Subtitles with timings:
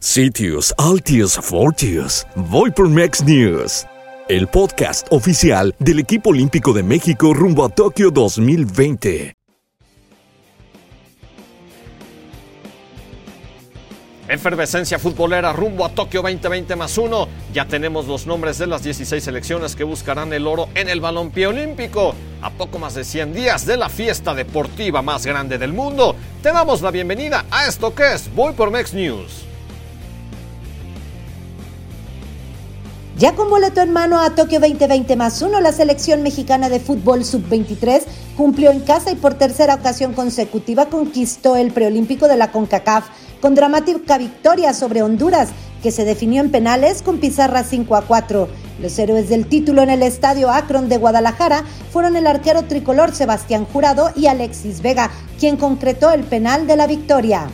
[0.00, 3.84] Sitios, Altius, Fortius, voy por Mex News,
[4.28, 9.34] el podcast oficial del equipo olímpico de México rumbo a Tokio 2020.
[14.28, 17.26] Efervescencia futbolera rumbo a Tokio 2020 más uno.
[17.52, 21.48] Ya tenemos los nombres de las 16 selecciones que buscarán el oro en el balompié
[21.48, 22.14] olímpico.
[22.40, 26.52] A poco más de 100 días de la fiesta deportiva más grande del mundo, te
[26.52, 29.47] damos la bienvenida a esto que es Voy por Mex News.
[33.18, 37.24] Ya con boleto en mano a Tokio 2020 más uno, la selección mexicana de fútbol
[37.24, 38.02] sub-23
[38.36, 43.06] cumplió en casa y por tercera ocasión consecutiva conquistó el preolímpico de la CONCACAF
[43.40, 45.48] con dramática victoria sobre Honduras,
[45.82, 48.48] que se definió en penales con pizarra 5 a 4.
[48.80, 53.64] Los héroes del título en el estadio Akron de Guadalajara fueron el arquero tricolor Sebastián
[53.64, 55.10] Jurado y Alexis Vega,
[55.40, 57.48] quien concretó el penal de la victoria.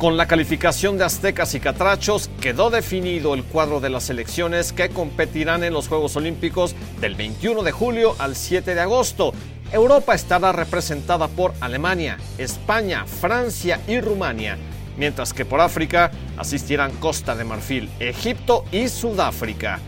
[0.00, 4.88] Con la calificación de aztecas y catrachos quedó definido el cuadro de las selecciones que
[4.88, 9.34] competirán en los Juegos Olímpicos del 21 de julio al 7 de agosto.
[9.72, 14.56] Europa estará representada por Alemania, España, Francia y Rumania,
[14.96, 19.80] mientras que por África asistirán Costa de Marfil, Egipto y Sudáfrica.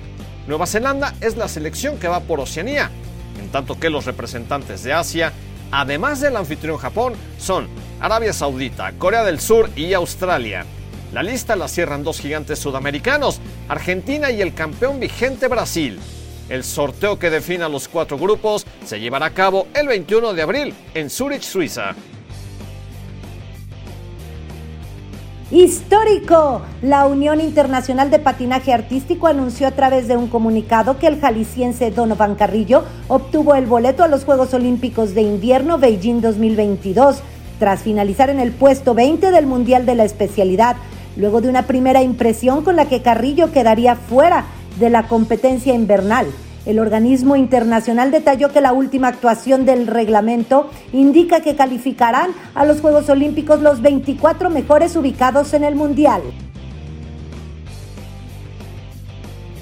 [0.46, 2.90] Nueva Zelanda es la selección que va por Oceanía,
[3.40, 5.32] en tanto que los representantes de Asia,
[5.72, 10.64] además del anfitrión Japón, son Arabia Saudita, Corea del Sur y Australia.
[11.12, 15.98] La lista la cierran dos gigantes sudamericanos, Argentina y el campeón vigente Brasil.
[16.48, 20.42] El sorteo que define a los cuatro grupos se llevará a cabo el 21 de
[20.42, 21.94] abril en Zurich, Suiza.
[25.52, 26.62] Histórico.
[26.80, 31.90] La Unión Internacional de Patinaje Artístico anunció a través de un comunicado que el jalisciense
[31.90, 37.18] Donovan Carrillo obtuvo el boleto a los Juegos Olímpicos de Invierno Beijing 2022
[37.58, 40.76] tras finalizar en el puesto 20 del Mundial de la especialidad,
[41.18, 44.46] luego de una primera impresión con la que Carrillo quedaría fuera
[44.80, 46.28] de la competencia invernal.
[46.64, 52.80] El organismo internacional detalló que la última actuación del reglamento indica que calificarán a los
[52.80, 56.22] Juegos Olímpicos los 24 mejores ubicados en el Mundial.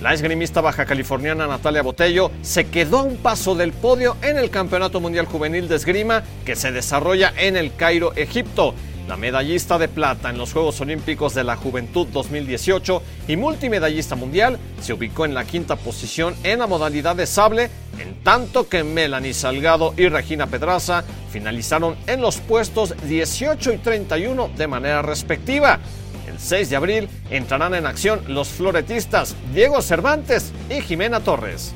[0.02, 4.48] La esgrimista baja californiana Natalia Botello se quedó a un paso del podio en el
[4.48, 8.74] Campeonato Mundial Juvenil de Esgrima que se desarrolla en el Cairo, Egipto.
[9.08, 14.58] La medallista de plata en los Juegos Olímpicos de la Juventud 2018 y multimedallista mundial
[14.80, 19.34] se ubicó en la quinta posición en la modalidad de sable, en tanto que Melanie
[19.34, 25.80] Salgado y Regina Pedraza finalizaron en los puestos 18 y 31 de manera respectiva.
[26.28, 31.74] El 6 de abril entrarán en acción los floretistas Diego Cervantes y Jimena Torres.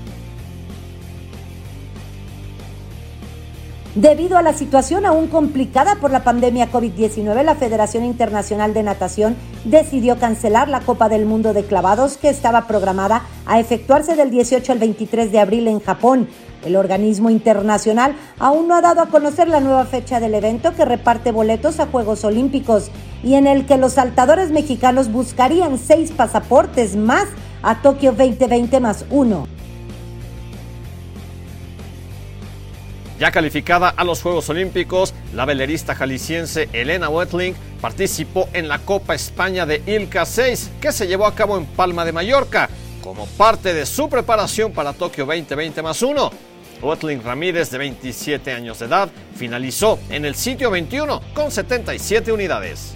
[3.95, 9.37] Debido a la situación aún complicada por la pandemia COVID-19, la Federación Internacional de Natación
[9.65, 14.73] decidió cancelar la Copa del Mundo de Clavados que estaba programada a efectuarse del 18
[14.73, 16.27] al 23 de abril en Japón.
[16.65, 20.85] El organismo internacional aún no ha dado a conocer la nueva fecha del evento que
[20.85, 22.91] reparte boletos a Juegos Olímpicos
[23.23, 27.29] y en el que los saltadores mexicanos buscarían seis pasaportes más
[27.63, 29.47] a Tokio 2020 más uno.
[33.19, 39.15] Ya calificada a los Juegos Olímpicos, la velerista jalisciense Elena Wetling participó en la Copa
[39.15, 42.69] España de Ilka 6, que se llevó a cabo en Palma de Mallorca,
[43.03, 46.31] como parte de su preparación para Tokio 2020 más 1.
[46.83, 52.95] Wetling Ramírez, de 27 años de edad, finalizó en el sitio 21 con 77 unidades.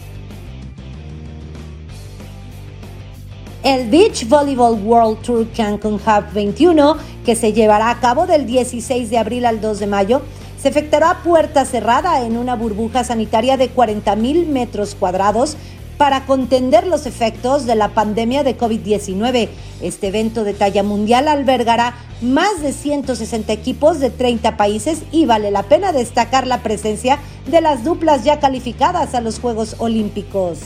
[3.64, 9.10] El Beach Volleyball World Tour Cancun Hub 21, que se llevará a cabo del 16
[9.10, 10.22] de abril al 2 de mayo,
[10.62, 15.56] se efectuará a puerta cerrada en una burbuja sanitaria de 40 mil metros cuadrados
[15.96, 19.48] para contender los efectos de la pandemia de COVID-19.
[19.82, 25.50] Este evento de talla mundial albergará más de 160 equipos de 30 países y vale
[25.50, 27.18] la pena destacar la presencia
[27.50, 30.60] de las duplas ya calificadas a los Juegos Olímpicos.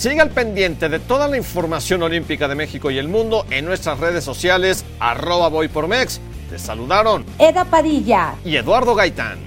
[0.00, 4.00] Sigue al pendiente de toda la información olímpica de México y el mundo en nuestras
[4.00, 6.22] redes sociales, arroba voy por Mex.
[6.48, 9.38] Te saludaron Eda Padilla y Eduardo Gaitán.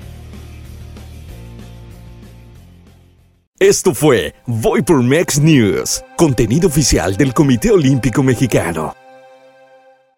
[3.58, 8.94] Esto fue Voy por Mex News, contenido oficial del Comité Olímpico Mexicano.